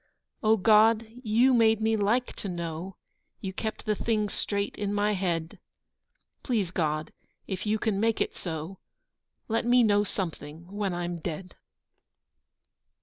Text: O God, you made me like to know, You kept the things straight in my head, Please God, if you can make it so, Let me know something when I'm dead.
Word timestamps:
O 0.41 0.57
God, 0.57 1.05
you 1.21 1.53
made 1.53 1.79
me 1.79 1.95
like 1.95 2.35
to 2.37 2.49
know, 2.49 2.95
You 3.39 3.53
kept 3.53 3.85
the 3.85 3.93
things 3.93 4.33
straight 4.33 4.75
in 4.75 4.91
my 4.95 5.11
head, 5.13 5.59
Please 6.41 6.71
God, 6.71 7.13
if 7.45 7.67
you 7.67 7.77
can 7.77 7.99
make 7.99 8.19
it 8.19 8.35
so, 8.35 8.79
Let 9.47 9.63
me 9.63 9.83
know 9.83 10.03
something 10.03 10.65
when 10.71 10.95
I'm 10.95 11.19
dead. 11.19 11.55